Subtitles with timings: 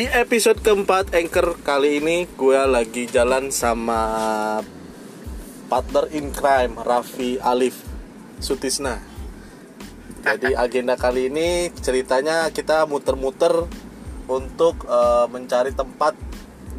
[0.00, 4.00] Di episode keempat Anchor kali ini gue lagi jalan sama
[5.68, 7.84] partner in crime Raffi Alif
[8.40, 8.96] Sutisna.
[10.24, 13.68] Jadi agenda kali ini ceritanya kita muter-muter
[14.24, 16.16] untuk eh, mencari tempat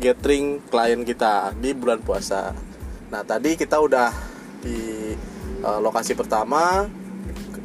[0.02, 2.58] gathering klien kita di bulan puasa.
[3.14, 4.10] Nah tadi kita udah
[4.66, 5.14] di
[5.62, 6.90] eh, lokasi pertama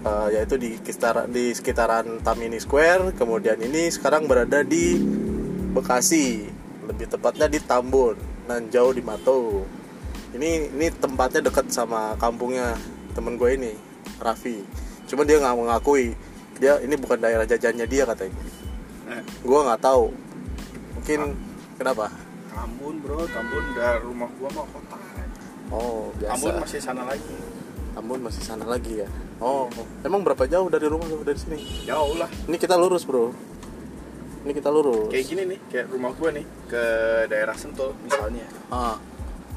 [0.04, 3.16] eh, yaitu di sekitar di sekitaran Tamini Square.
[3.16, 5.24] Kemudian ini sekarang berada di
[5.76, 6.48] Bekasi,
[6.88, 8.16] lebih tepatnya di Tambun
[8.48, 9.68] dan jauh di Mato.
[10.32, 12.72] Ini ini tempatnya dekat sama kampungnya
[13.12, 13.72] temen gue ini,
[14.16, 14.64] Raffi.
[15.04, 16.16] Cuma dia nggak mengakui
[16.56, 18.40] dia ini bukan daerah jajannya dia katanya.
[19.12, 20.10] Eh, Gue nggak tahu.
[20.96, 21.36] Mungkin
[21.76, 22.08] kenapa?
[22.50, 24.96] Tambun bro, Tambun dari rumah gua mau kota.
[25.68, 26.32] Oh biasa.
[26.32, 27.36] Tambun masih sana lagi.
[27.92, 29.08] Tambun masih sana lagi ya.
[29.36, 29.68] Oh,
[30.00, 31.84] emang berapa jauh dari rumah dari sini?
[31.84, 32.28] Jauh lah.
[32.48, 33.36] Ini kita lurus bro.
[34.46, 35.10] Ini kita lurus.
[35.10, 36.84] Kayak gini nih, kayak rumah gua nih ke
[37.26, 38.46] daerah Sentul misalnya.
[38.70, 38.94] Ah,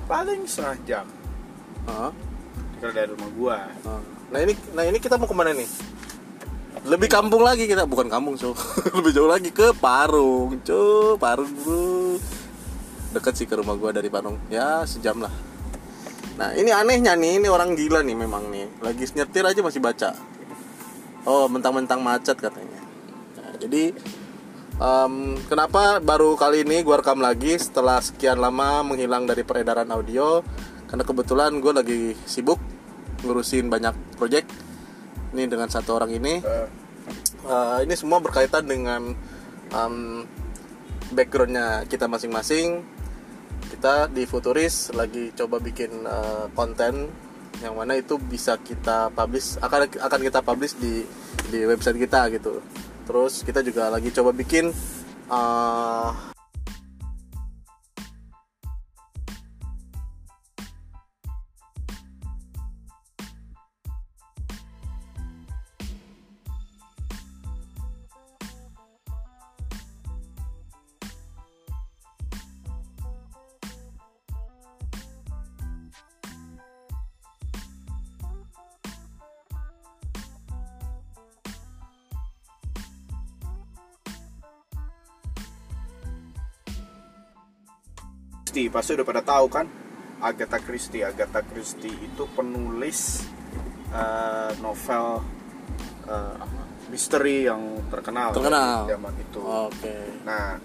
[0.09, 1.05] Paling setengah jam
[1.85, 2.09] ah,
[2.81, 3.57] ke dari rumah gua.
[3.85, 4.01] ah.
[4.33, 5.69] Nah ini, nah ini kita mau ke mana nih?
[6.89, 8.57] Lebih kampung lagi kita, bukan kampung so.
[8.97, 12.17] Lebih jauh lagi ke Parung, cu, Parung bro.
[13.13, 15.33] Deket sih ke rumah gua dari Parung, ya sejam lah.
[16.41, 18.65] Nah ini anehnya nih, ini orang gila nih memang nih.
[18.81, 20.17] Lagi nyetir aja masih baca.
[21.29, 22.81] Oh mentang-mentang macet katanya.
[23.37, 23.93] Nah, jadi
[24.79, 30.41] em, kenapa baru kali ini gua rekam lagi setelah sekian lama menghilang dari peredaran audio?
[30.89, 32.57] Karena kebetulan gue lagi sibuk
[33.21, 34.49] ngurusin banyak project.
[35.37, 36.41] Ini dengan satu orang ini.
[36.41, 39.13] Eh, ini semua berkaitan dengan
[39.69, 40.25] em,
[41.13, 42.81] backgroundnya kita masing-masing.
[43.69, 47.05] Kita di Futuris lagi coba bikin eh, konten
[47.59, 51.05] yang mana itu bisa kita publish akan akan kita publish di
[51.53, 52.65] di website kita gitu.
[53.09, 54.69] Terus kita juga lagi coba bikin
[55.33, 56.09] eh,
[88.49, 89.69] Christie, pasti udah pada tahu kan
[90.25, 91.05] Agatha Christie.
[91.05, 93.21] Agatha Christie itu penulis
[93.93, 95.21] eh, novel
[96.09, 96.57] apa,
[96.89, 98.89] misteri yang terkenal Terkenal.
[98.89, 99.37] di zaman itu.
[99.45, 99.95] oke.
[100.25, 100.57] Nah,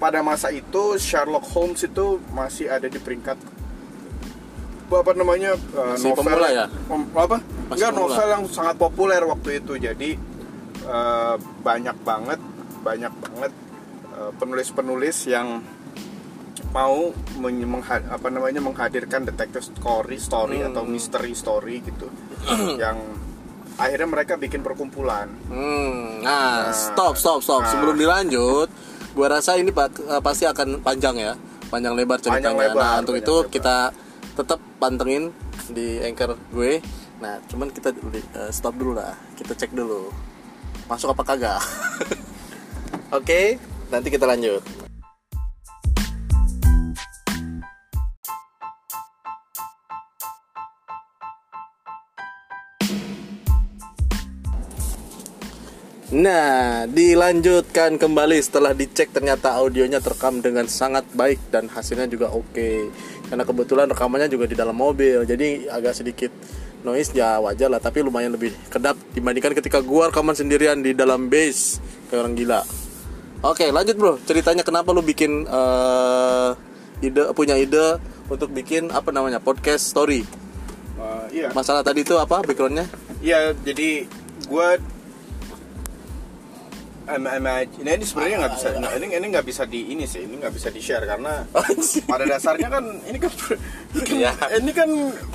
[0.00, 3.36] pada masa itu Sherlock Holmes itu masih ada di peringkat
[4.88, 6.64] apa namanya uh, Masih pemula ya?
[6.88, 7.44] Pem- apa?
[7.68, 8.08] Enggak pemula.
[8.08, 9.76] novel yang sangat populer waktu itu.
[9.76, 10.16] Jadi
[10.88, 12.40] uh, banyak banget
[12.80, 13.52] banyak banget
[14.16, 15.60] uh, penulis-penulis yang
[16.68, 20.70] mau men- mengha- apa namanya menghadirkan detective story story Hmm.
[20.70, 22.06] atau mystery story gitu
[22.76, 23.00] yang
[23.74, 27.62] akhirnya mereka bikin perkumpulan Hmm, nah, Nah, stop, stop, stop.
[27.62, 27.70] nah.
[27.70, 28.68] Sebelum dilanjut,
[29.12, 31.32] gua rasa ini pak- eh, pasti akan panjang ya,
[31.68, 32.50] panjang lebar ceritanya.
[32.50, 33.48] Panjang lebar, nah, untuk itu lebar.
[33.48, 33.76] kita
[34.34, 35.30] tetap pantengin
[35.68, 36.82] di anchor gue.
[37.18, 40.10] Nah, cuman kita eh, stop dulu lah, kita cek dulu
[40.86, 41.62] masuk apa kagak.
[43.10, 43.56] Oke,
[43.88, 44.60] nanti kita lanjut.
[56.18, 62.90] Nah, dilanjutkan kembali setelah dicek ternyata audionya terekam dengan sangat baik dan hasilnya juga oke.
[63.30, 66.34] Karena kebetulan rekamannya juga di dalam mobil, jadi agak sedikit
[66.82, 71.30] noise ya wajar lah, tapi lumayan lebih kedap dibandingkan ketika gua rekaman sendirian di dalam
[71.30, 71.78] base
[72.10, 72.60] kayak orang gila.
[73.46, 74.18] Oke, lanjut bro.
[74.26, 76.50] Ceritanya kenapa lu bikin eh,
[76.98, 80.26] ide punya ide untuk bikin apa namanya podcast story?
[80.98, 82.90] Uh, iya Masalah tadi itu apa backgroundnya?
[83.22, 84.10] Iya, jadi
[84.50, 84.68] gue
[87.16, 90.52] nah ini sebenarnya nggak bisa nggak- ini ini nggak bisa di ini sih ini nggak
[90.52, 91.48] bisa di share karena
[92.04, 93.32] pada dasarnya kan ini kan
[93.96, 94.32] ini kan, Iya.
[94.60, 94.90] ini kan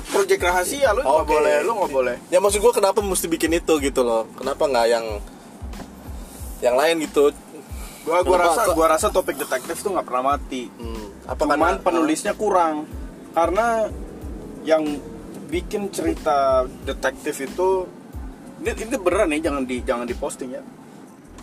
[0.08, 1.32] proyek rahasia lo nggak Oke.
[1.34, 2.16] boleh lo nggak boleh.
[2.28, 4.30] Ya maksud gue kenapa mesti bikin itu gitu loh?
[4.34, 5.06] Kenapa nggak yang
[6.62, 7.34] yang lain gitu?
[8.04, 8.52] Gua gua Kenapa?
[8.54, 10.68] rasa gua rasa topik detektif tuh nggak pernah mati.
[10.70, 12.86] Hmm, apa cuman karena- penulisnya kurang.
[13.32, 13.88] Karena
[14.62, 14.84] yang
[15.44, 17.84] bikin cerita detektif itu
[18.60, 20.62] ini, ini beneran nih jangan di jangan diposting ya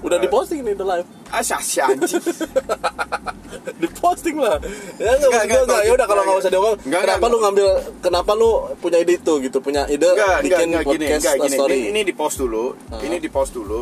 [0.02, 2.20] udah diposting nih udah live Asya asya anjing.
[3.78, 4.58] Diposting lah.
[4.96, 7.68] Ya nggak Nggak, nggak, ya udah kalau nggak, usah diomong nggak, kenapa nggak, lu ngambil
[8.00, 9.58] kenapa lu punya ide itu gitu?
[9.60, 11.56] Punya ide enggak, enggak, bikin enggak, gini, podcast enggak, uh, gini.
[11.56, 11.74] story.
[11.74, 13.00] Ini, ini di post dulu, Ah.
[13.02, 13.82] ini di post dulu.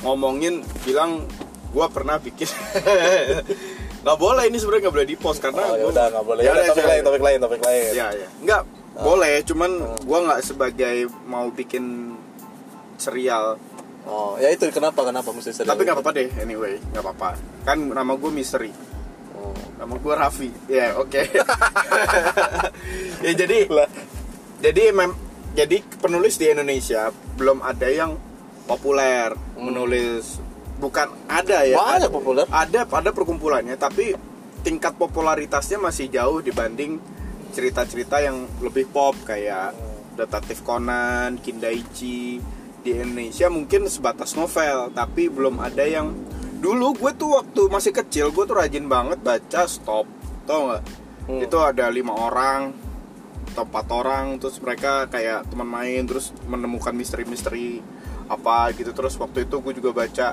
[0.00, 1.10] Ngomongin bilang
[1.70, 2.48] gue pernah bikin.
[4.00, 6.40] Nggak boleh ini sebenarnya nggak boleh di post karena Oh, ya gua- udah nggak boleh.
[6.40, 6.88] Ya Ya, topik ya.
[6.88, 7.90] lain, topik lain, topik lain.
[7.92, 8.28] ya ya.
[8.40, 8.62] Nggak
[8.98, 11.84] boleh cuman gue nggak sebagai mau bikin
[12.96, 13.60] serial
[14.10, 15.70] Oh, ya itu kenapa kenapa mesti serial?
[15.70, 18.72] tapi nggak apa-apa deh anyway nggak apa-apa kan nama gue misteri
[19.32, 19.56] Oh.
[19.78, 21.16] nama gue Raffi ya oke
[23.24, 23.88] ya jadi Lah.
[24.60, 25.16] jadi mem
[25.56, 28.14] jadi penulis di Indonesia belum ada yang
[28.66, 30.38] populer menulis
[30.76, 32.44] bukan ada ya Banyak ada, populer.
[32.52, 34.12] ada ada perkumpulannya tapi
[34.60, 37.00] tingkat popularitasnya masih jauh dibanding
[37.50, 39.72] cerita-cerita yang lebih pop kayak
[40.14, 42.38] detektif Conan, Kindaichi
[42.80, 46.12] di Indonesia mungkin sebatas novel tapi belum ada yang
[46.60, 50.04] dulu gue tuh waktu masih kecil gue tuh rajin banget baca stop
[50.44, 50.82] tau nggak?
[51.28, 51.40] Hmm.
[51.44, 52.74] itu ada lima orang
[53.50, 57.82] atau empat orang terus mereka kayak teman main terus menemukan misteri-misteri
[58.30, 58.94] apa gitu.
[58.94, 60.28] Terus waktu itu gue juga baca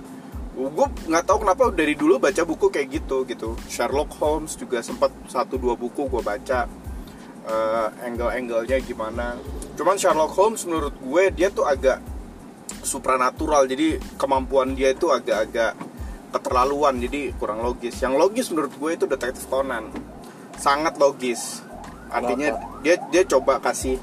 [0.58, 3.58] gue nggak tahu kenapa dari dulu baca buku kayak gitu gitu.
[3.70, 6.70] Sherlock Holmes juga sempat satu dua buku gue baca
[7.46, 9.38] eh, angle-angle-nya gimana.
[9.78, 12.02] Cuman Sherlock Holmes menurut gue dia tuh agak
[12.88, 13.68] supranatural.
[13.68, 15.76] Jadi kemampuan dia itu agak-agak
[16.32, 18.00] keterlaluan jadi kurang logis.
[18.00, 19.92] Yang logis menurut gue itu detektif Conan.
[20.56, 21.62] Sangat logis.
[22.08, 24.00] Artinya dia dia coba kasih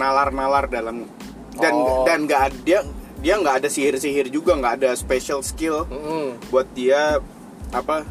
[0.00, 1.04] nalar-nalar dalam
[1.52, 2.08] dan Oh.
[2.08, 2.80] dan nggak ada dia
[3.20, 6.40] dia nggak ada sihir-sihir juga nggak ada special skill Mm-mm.
[6.48, 7.20] buat dia
[7.70, 8.08] apa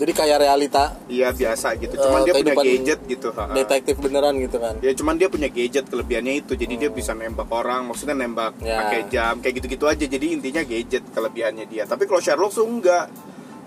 [0.00, 0.96] Jadi kayak realita.
[1.06, 1.92] Ya biasa gitu.
[1.92, 3.28] Eh, cuman dia punya gadget gitu.
[3.52, 4.80] Detektif beneran gitu kan.
[4.80, 6.56] ya cuman dia punya gadget kelebihannya itu.
[6.56, 8.80] Jadi dia bisa nembak orang maksudnya nembak Ya.
[8.80, 10.00] pakai jam kayak gitu-gitu aja.
[10.02, 11.84] Jadi intinya gadget kelebihannya dia.
[11.84, 13.12] Tapi kalau Sherlock tuh enggak.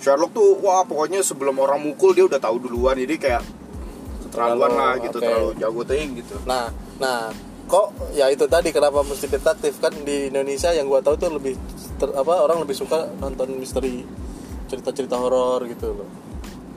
[0.01, 2.97] Sherlock tuh wah pokoknya sebelum orang mukul dia udah tahu duluan.
[2.97, 3.45] Jadi kayak
[4.25, 5.23] keterlaluan Terlalu, lah gitu oke.
[5.23, 6.35] terlalu jago ting gitu.
[6.43, 6.65] Nah,
[6.97, 7.29] nah,
[7.63, 9.77] kok ya itu tadi kenapa mesti detektif?
[9.77, 11.53] Kan di Indonesia yang gua tahu tuh lebih
[11.95, 14.01] ter- apa orang lebih suka nonton misteri
[14.73, 16.09] cerita-cerita horor gitu loh.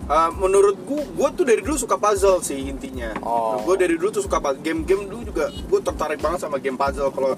[0.06, 3.10] Uh, menurut gua, gua tuh dari dulu suka puzzle sih intinya.
[3.24, 3.58] Oh.
[3.64, 4.62] Gua dari dulu tuh suka puzzle.
[4.62, 7.10] Game-game dulu juga gua tertarik banget sama game puzzle.
[7.10, 7.34] Kalau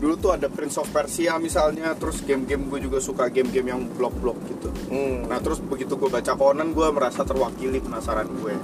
[0.00, 4.40] dulu tuh ada Prince of Persia misalnya, terus game-game gue juga suka game-game yang blok-blok
[4.48, 4.72] gitu.
[4.88, 5.28] Hmm.
[5.28, 8.56] Nah terus begitu gue baca Conan, gue merasa terwakili penasaran gue.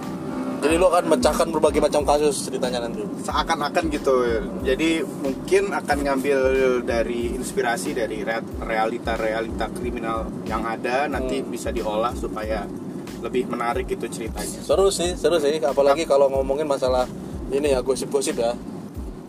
[0.66, 2.98] Jadi lo akan memecahkan berbagai macam kasus ceritanya nanti.
[3.22, 4.42] Seakan-akan gitu.
[4.66, 6.38] Jadi mungkin akan ngambil
[6.82, 12.66] dari inspirasi dari re- realita-realita kriminal yang ada, nanti bisa diolah supaya
[13.22, 14.58] lebih menarik gitu ceritanya.
[14.58, 15.62] Seru sih, seru sih.
[15.62, 17.06] Apalagi kalau ngomongin masalah
[17.54, 18.58] ini ya gosip-gosip ya.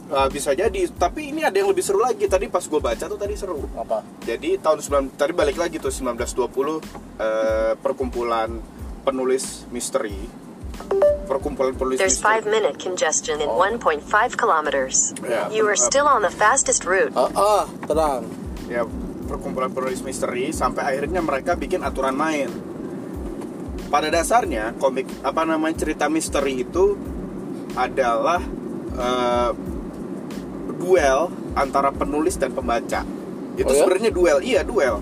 [0.10, 2.26] Uh, bisa jadi, tapi ini ada yang lebih seru lagi.
[2.26, 3.62] Tadi pas gue baca tuh tadi seru.
[3.78, 4.02] Apa?
[4.26, 4.82] Jadi tahun
[5.14, 6.18] 9 tadi balik lagi tuh 1920
[7.22, 8.50] eh, perkumpulan
[9.06, 10.47] penulis misteri.
[11.28, 12.48] Perkumpulan penulis There's misteri.
[12.48, 14.04] 5 minute congestion in 1.5
[14.38, 15.12] kilometers.
[15.20, 15.52] Yeah.
[15.52, 17.12] You are still on the fastest route.
[17.14, 18.28] Ah, ah tenang.
[18.68, 18.84] ya
[19.28, 22.52] perkumpulan penulis misteri sampai akhirnya mereka bikin aturan main.
[23.88, 26.96] Pada dasarnya komik apa namanya cerita misteri itu
[27.76, 28.44] adalah
[28.96, 29.52] eh,
[30.76, 33.04] duel antara penulis dan pembaca.
[33.58, 33.80] Itu Oh ya?
[33.84, 35.00] sebenarnya duel, iya duel.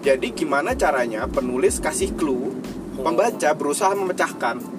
[0.00, 2.54] Jadi gimana caranya penulis kasih clue,
[2.98, 4.77] pembaca berusaha memecahkan.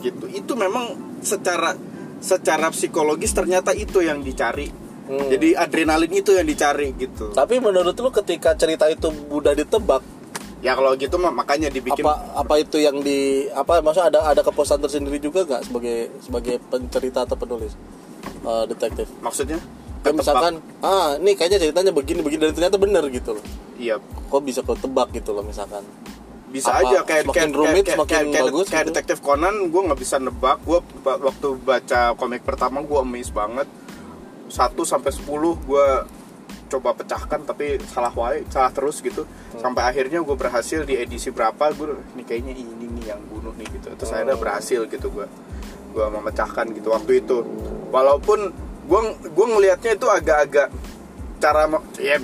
[0.00, 0.24] Gitu.
[0.32, 1.76] Itu memang secara
[2.20, 4.68] secara psikologis ternyata itu yang dicari.
[5.10, 5.26] Hmm.
[5.26, 7.32] Jadi adrenalin itu yang dicari gitu.
[7.34, 10.02] Tapi menurut lu ketika cerita itu mudah ditebak,
[10.60, 14.44] Ya kalau gitu mah makanya dibikin apa apa itu yang di apa maksudnya ada ada
[14.44, 17.72] kepuasan tersendiri juga nggak sebagai sebagai pencerita atau penulis
[18.44, 19.08] eh, detektif?
[19.24, 19.56] maksudnya
[20.00, 23.44] Kayak misalkan ah ini kayaknya ceritanya begini begini dan ternyata bener gitu loh.
[23.76, 25.84] iya Kok bisa kau tebak gitu loh misalkan.
[26.50, 28.90] Bisa Apa, aja kayak semakin kayak, rumit, kayak, semakin kayak, kayak, bagus kayak gitu?
[28.90, 30.58] detektif Conan gue nggak bisa nebak.
[30.66, 33.68] Gue waktu baca komik pertama gue amazed banget.
[34.50, 35.30] 1 sampai 10
[35.62, 35.86] gue
[36.70, 39.26] coba pecahkan tapi salah wae salah terus gitu.
[39.26, 39.58] Hmm.
[39.58, 43.66] sampai akhirnya gue berhasil di edisi berapa gue ini kayaknya ini nih yang bunuh nih
[43.70, 43.90] gitu.
[43.94, 44.42] Terus akhirnya Oh.
[44.42, 45.26] berhasil gitu gue
[45.90, 47.42] gue memecahkan gitu waktu itu.
[47.90, 48.38] Walaupun
[48.86, 50.70] gue gue ngelihatnya itu agak-agak
[51.38, 51.66] cara
[51.98, 52.18] ya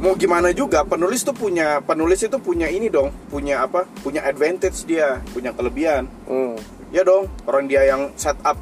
[0.00, 4.88] mau gimana juga penulis tuh punya penulis itu punya ini dong punya apa punya advantage
[4.88, 6.08] dia punya kelebihan.
[6.24, 6.56] Hmm.
[6.88, 8.56] ya dong orang dia yang setup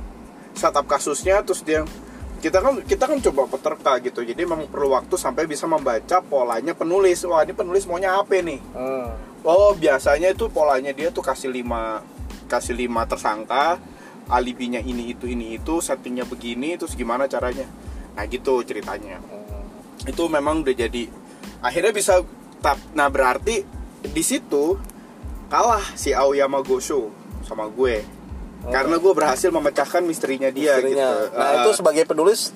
[0.53, 1.87] setup kasusnya terus dia
[2.43, 6.75] kita kan kita kan coba peterka gitu jadi memang perlu waktu sampai bisa membaca polanya
[6.75, 7.23] penulis.
[7.23, 8.59] Wah ini penulis maunya apa nih?
[8.75, 9.15] Hmm.
[9.47, 12.03] oh biasanya itu polanya dia tuh kasih lima
[12.51, 13.79] kasih lima tersangka
[14.27, 17.71] alibinya ini itu ini itu settingnya begini terus gimana caranya?
[18.19, 19.23] Nah gitu ceritanya.
[20.07, 21.18] Itu memang udah jadi
[21.61, 22.23] akhirnya bisa
[22.59, 23.63] tap nah berarti
[24.01, 24.79] di situ
[25.49, 27.09] kalah si Aoyama Gosho
[27.43, 28.05] sama gue.
[28.69, 31.09] Karena gue berhasil memecahkan misterinya dia Misterinya.
[31.09, 31.39] gitu.
[31.39, 32.53] Nah Eh, itu sebagai penulis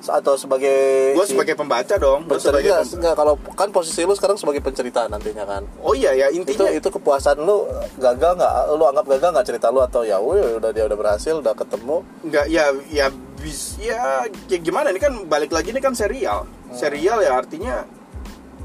[0.00, 4.40] atau sebagai gue si sebagai pembaca dong gue sebagai enggak kalau kan posisi lu sekarang
[4.40, 5.62] sebagai pencerita nantinya kan?
[5.84, 7.68] Oh iya ya itu intinya itu kepuasan lu
[8.00, 8.52] gagal nggak?
[8.80, 11.96] Lu anggap gagal nggak cerita lu atau ya wih udah dia udah berhasil udah ketemu.
[12.24, 13.06] Nggak ya ya
[13.40, 16.48] bis ya, ya gimana ini kan balik lagi ini kan serial.
[16.72, 17.84] Serial ya artinya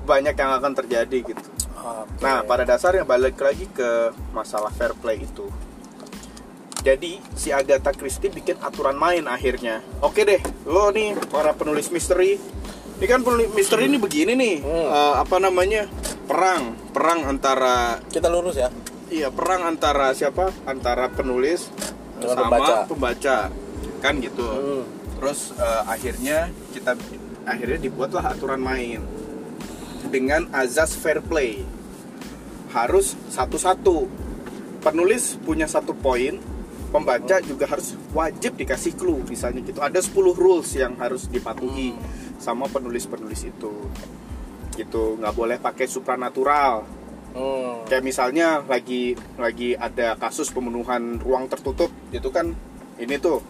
[0.05, 1.43] banyak yang akan terjadi gitu
[2.17, 3.89] nah pada dasarnya balik lagi ke
[4.31, 5.49] masalah fair play itu
[6.81, 12.37] jadi si Agatha Christie bikin aturan main akhirnya oke deh lo nih para penulis misteri
[12.95, 14.87] ini kan penulis misteri ini begini nih Hmm.
[14.87, 15.89] eh, apa namanya
[16.23, 18.69] perang perang antara kita lurus ya
[19.05, 20.49] Iya perang antara siapa?
[20.65, 21.69] Antara penulis
[22.17, 22.75] Dengan sama pembaca.
[22.89, 23.37] pembaca.
[24.01, 24.41] kan gitu.
[24.41, 24.81] Hmm.
[25.15, 26.37] Terus eh, akhirnya
[26.73, 26.97] kita
[27.45, 29.05] akhirnya dibuatlah aturan main
[30.09, 31.63] dengan azas fair play.
[32.71, 34.07] Harus satu-satu.
[34.83, 36.37] Penulis punya satu poin,
[36.93, 39.81] pembaca juga harus wajib dikasih clue misalnya gitu.
[39.81, 41.97] Ada 10 rules yang harus dipatuhi
[42.37, 43.73] sama penulis-penulis itu.
[44.75, 46.85] Gitu, nggak boleh pakai supranatural
[47.35, 47.83] Hmm.
[47.83, 52.55] kayak misalnya lagi lagi ada kasus pembunuhan ruang tertutup itu kan
[52.95, 53.43] ini tuh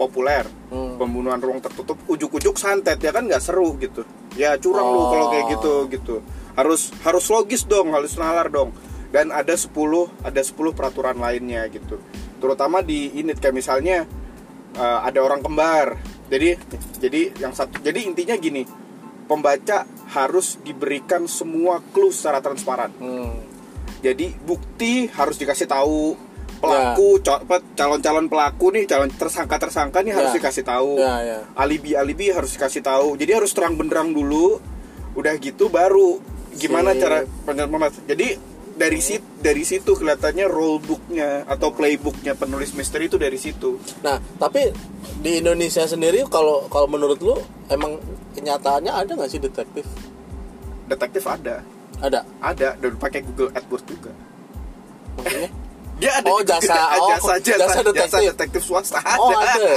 [0.00, 0.96] populer Hmm.
[0.96, 5.08] pembunuhan ruang tertutup ujuk-ujuk santet ya kan nggak seru gitu ya curang lu Oh.
[5.10, 6.14] kalau kayak gitu gitu.
[6.54, 8.70] Harus harus logis dong harus nalar dong.
[9.10, 11.96] Dan ada 10 ada 10 peraturan lainnya gitu.
[12.38, 14.04] Terutama di ini kayak misalnya
[14.76, 15.96] eh, ada orang kembar.
[16.28, 16.54] Jadi
[17.00, 18.66] jadi yang satu jadi intinya gini
[19.26, 19.82] pembaca
[20.14, 22.94] harus diberikan semua clue secara transparan.
[23.02, 23.42] Hmm.
[23.96, 26.14] jadi bukti harus dikasih tahu
[26.56, 30.36] pelaku apa, calon-calon pelaku nih calon tersangka-tersangka nih harus Ya.
[30.36, 31.38] dikasih tahu Ya, ya.
[31.54, 34.58] alibi-alibi harus dikasih tahu jadi harus terang benderang dulu
[35.12, 36.20] udah gitu baru
[36.52, 38.36] gimana Si- cara penyelamat jadi
[38.72, 44.20] dari situ dari situ kelihatannya rule booknya atau playbooknya penulis misteri itu dari situ Nah,
[44.36, 44.68] tapi
[45.18, 47.36] di Indonesia sendiri kalau kalau menurut lu
[47.66, 47.96] emang
[48.32, 49.88] kenyataannya ada nggak sih detektif?
[50.86, 51.64] detektif ada
[51.98, 52.20] Ada.
[52.38, 54.12] ada dan pakai Google AdWords juga
[55.16, 55.48] Maksudnya?
[55.96, 58.30] dia ada Oh, jasa- oh, jasa, jasa, jasa detektif.
[58.30, 59.16] detektif swasta ada.
[59.16, 59.70] Oh, ada.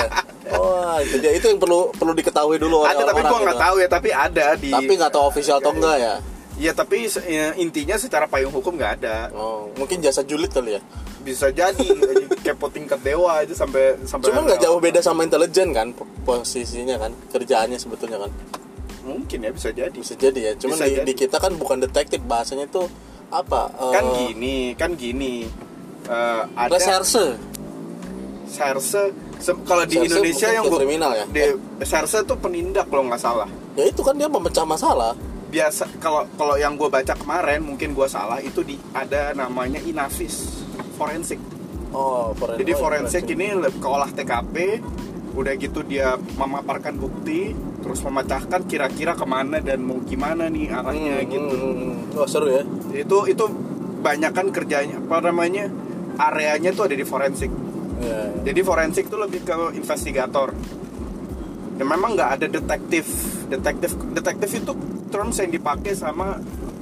[0.51, 3.63] Oh, dia itu yang perlu perlu diketahui dulu ada tapi gua nggak gitu.
[3.63, 6.15] tahu ya tapi ada di Tapi nggak tahu official atau enggak ya.
[6.59, 10.81] Iya tapi ya, intinya secara payung hukum nggak ada Oh, mungkin jasa julid kali ya.
[11.19, 11.83] bisa jadi
[12.41, 16.95] kepo tingkat dewa aja sampai sampai Cuman nggak jauh beda sama intelijen kan po- posisinya
[16.97, 18.31] kan, kerjaannya sebetulnya kan.
[19.01, 20.51] mungkin ya bisa jadi Bisa jadi ya.
[20.55, 21.05] Cuman Bisa di, jadi.
[21.05, 22.87] di kita kan bukan detektif bahasanya itu
[23.29, 23.71] apa?
[23.89, 25.47] kan gini kan gini
[26.09, 27.37] eh, ada Reserse.
[28.45, 31.25] serse se- kalau di Serse Indonesia yang gua- kriminal ya?
[31.25, 31.43] di
[31.83, 35.13] serse tuh penindak kalau nggak salah Ya itu kan dia memecah masalah.
[35.47, 40.61] biasa kalau kalau yang gue baca kemarin mungkin gue salah itu di ada namanya inafis
[40.93, 41.37] forensik
[41.89, 44.77] Oh, foren- Jadi oh, forensik ini ke olah TKP,
[45.33, 47.49] udah gitu dia memaparkan bukti,
[47.81, 51.55] terus memecahkan kira-kira ke mana dan mau gimana nih arahnya Hmm, gitu.
[51.57, 52.13] hmm, hmm.
[52.13, 52.61] Oh, seru ya.
[52.93, 53.41] Itu itu
[53.99, 55.65] banyak kan kerjanya, apa namanya
[56.19, 57.49] areanya tuh ada di forensik.
[57.99, 58.31] Ya.
[58.43, 60.51] Jadi forensik itu lebih ke investigator.
[61.73, 63.07] Dan memang nggak ada detektif,
[63.47, 64.71] detektif, detektif itu
[65.07, 66.35] terms yang dipakai sama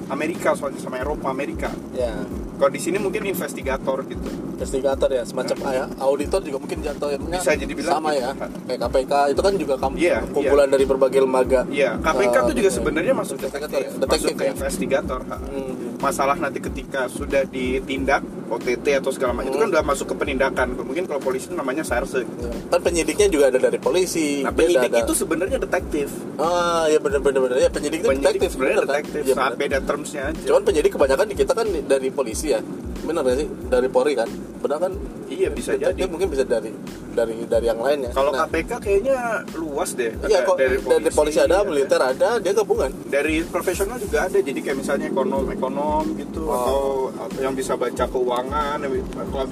[0.08, 1.70] Amerika soalnya sama Eropa Amerika.
[1.92, 2.10] Ya.
[2.58, 4.26] Kalau di sini mungkin investigator gitu.
[4.58, 8.18] investigator ya semacam ya, auditor juga mungkin jatuhnya Bisa jadi bilang sama gitu.
[8.18, 8.30] ya
[8.66, 12.54] kayak KPK itu kan juga kam- Iya, kumpulan dari berbagai lembaga Iya, KPK Eh, tuh
[12.58, 12.78] juga gitu.
[12.82, 14.02] sebenarnya masuk Detektif detektif, ya?
[14.02, 14.50] Masuk ke ya?
[14.50, 15.20] investigator.
[15.22, 15.36] Ha.
[15.38, 15.87] Hmm.
[15.98, 19.74] Masalah nanti ketika sudah ditindak OTT atau segala macam itu kan Hmm.
[19.74, 20.72] udah masuk ke penindakan.
[20.74, 22.22] Mungkin kalau polisi itu namanya serse.
[22.22, 22.48] gitu.
[22.68, 26.08] kan penyidiknya juga ada dari polisi Nah, penyidik ada- itu sebenarnya detektif.
[26.36, 28.94] ah ya benar benar benar ya penyidik itu Penyidik detektif sebenarnya bener kan?
[28.94, 29.22] detektif.
[29.22, 30.44] Iya, Saat beda termsnya aja.
[30.44, 32.60] cuman penyidik kebanyakan kita kan dari polisi ya
[33.08, 34.92] benar gak sih dari Polri kan benar kan
[35.28, 36.08] Iya bisa detektif jadi.
[36.08, 36.72] mungkin bisa dari
[37.12, 39.16] dari dari yang lain ya Kalau Nah, KPK kayaknya
[39.54, 40.08] luas deh.
[40.24, 44.76] iya kok dari, polisi ada militer ada dia gabungan dari profesional juga ada jadi kayak
[44.78, 46.52] misalnya ekonom ekonom gitu Oh.
[46.54, 46.80] atau,
[47.28, 48.80] atau yang bisa baca keuangan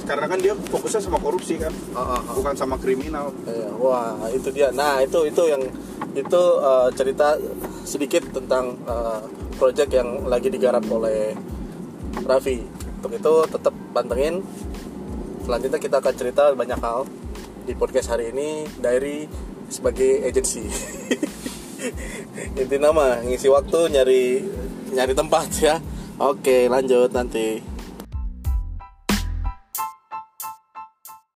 [0.03, 2.35] karena kan dia fokusnya sama korupsi kan Ah, ah, ah.
[2.35, 4.69] bukan sama kriminal Iya, wah itu dia.
[4.71, 5.61] Nah itu itu yang
[6.15, 7.37] itu eh, cerita
[7.85, 9.21] sedikit tentang eh,
[9.55, 11.37] project yang lagi digarap oleh
[12.19, 12.76] Raffi.
[13.07, 14.43] Untuk itu tetap pantengin.
[15.47, 17.07] Selanjutnya kita akan cerita banyak hal
[17.63, 19.31] di podcast hari ini dari
[19.71, 20.67] sebagai agensi.
[22.59, 24.43] Inti nama ngisi waktu nyari
[24.91, 25.79] nyari tempat ya.
[26.19, 27.76] Oke lanjut nanti.